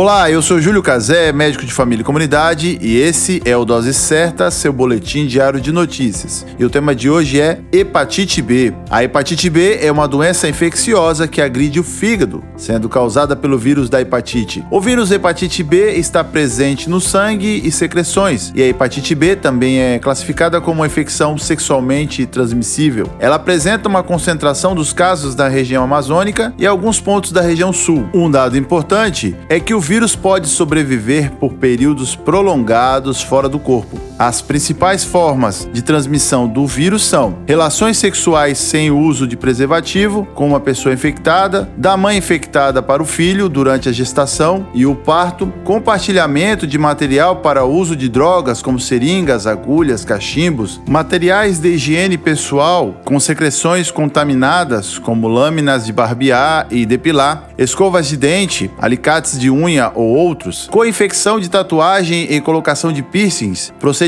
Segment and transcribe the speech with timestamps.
[0.00, 3.92] Olá, eu sou Júlio Cazé, médico de família e comunidade, e esse é o Dose
[3.92, 6.46] Certa, seu boletim diário de notícias.
[6.56, 8.72] E o tema de hoje é hepatite B.
[8.88, 13.90] A hepatite B é uma doença infecciosa que agride o fígado, sendo causada pelo vírus
[13.90, 14.64] da hepatite.
[14.70, 19.80] O vírus hepatite B está presente no sangue e secreções, e a hepatite B também
[19.80, 23.10] é classificada como uma infecção sexualmente transmissível.
[23.18, 28.08] Ela apresenta uma concentração dos casos da região amazônica e alguns pontos da região sul.
[28.14, 34.07] Um dado importante é que o vírus pode sobreviver por períodos prolongados fora do corpo.
[34.18, 40.48] As principais formas de transmissão do vírus são relações sexuais sem uso de preservativo com
[40.48, 45.46] uma pessoa infectada, da mãe infectada para o filho durante a gestação e o parto,
[45.62, 52.96] compartilhamento de material para uso de drogas como seringas, agulhas, cachimbos, materiais de higiene pessoal
[53.04, 59.92] com secreções contaminadas como lâminas de barbear e depilar, escovas de dente, alicates de unha
[59.94, 64.07] ou outros, co-infecção de tatuagem e colocação de piercings, procedimentos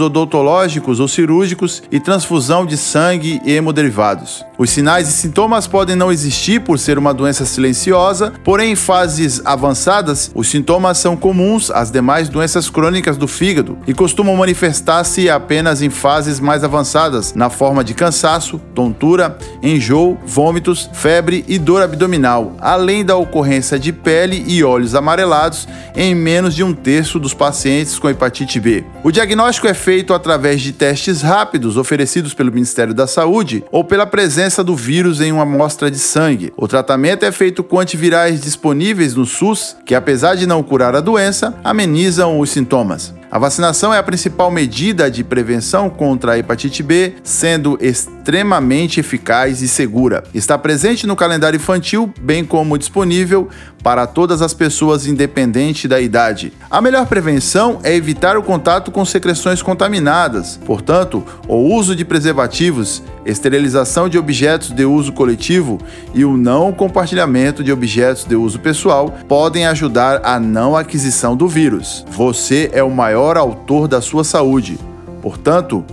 [0.00, 4.44] odontológicos ou cirúrgicos e transfusão de sangue e hemoderivados.
[4.56, 9.42] Os sinais e sintomas podem não existir por ser uma doença silenciosa, porém em fases
[9.44, 15.82] avançadas, os sintomas são comuns às demais doenças crônicas do fígado e costumam manifestar-se apenas
[15.82, 22.56] em fases mais avançadas, na forma de cansaço, tontura, enjoo, vômitos, febre e dor abdominal,
[22.60, 25.66] além da ocorrência de pele e olhos amarelados
[25.96, 28.84] em menos de um terço dos pacientes com hepatite B.
[29.02, 34.06] O diagnóstico é feito através de testes rápidos oferecidos pelo Ministério da Saúde ou pela
[34.06, 36.52] presença presença do vírus em uma amostra de sangue.
[36.54, 41.00] O tratamento é feito com antivirais disponíveis no SUS, que apesar de não curar a
[41.00, 43.14] doença, amenizam os sintomas.
[43.30, 49.60] A vacinação é a principal medida de prevenção contra a hepatite B, sendo extremamente eficaz
[49.60, 50.22] e segura.
[50.32, 53.48] Está presente no calendário infantil, bem como disponível
[53.82, 56.52] para todas as pessoas, independente da idade.
[56.70, 63.02] A melhor prevenção é evitar o contato com secreções contaminadas, portanto, o uso de preservativos,
[63.24, 65.78] esterilização de objetos de uso coletivo
[66.14, 71.48] e o não compartilhamento de objetos de uso pessoal podem ajudar a não aquisição do
[71.48, 72.04] vírus.
[72.10, 74.78] Você é o maior autor da sua saúde.
[75.22, 75.84] Portanto,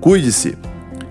[0.00, 0.56] cuide-se.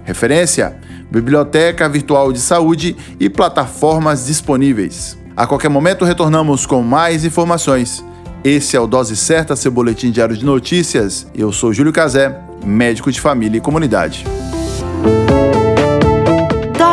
[0.04, 0.78] Referência:
[1.10, 5.18] Biblioteca Virtual de Saúde e plataformas disponíveis.
[5.36, 8.04] A qualquer momento retornamos com mais informações.
[8.44, 11.28] Esse é o Dose Certa, seu boletim diário de notícias.
[11.36, 14.26] Eu sou Júlio Cazé, médico de família e comunidade.